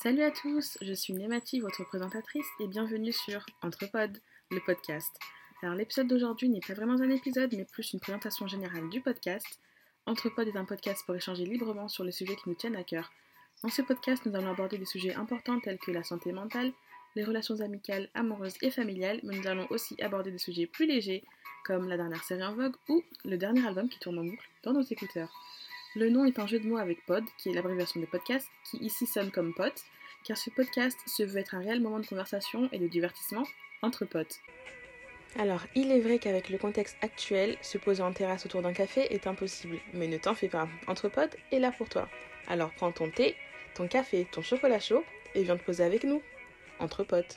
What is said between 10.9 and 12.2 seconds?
pour échanger librement sur les